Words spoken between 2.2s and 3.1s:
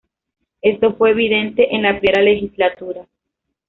legislatura.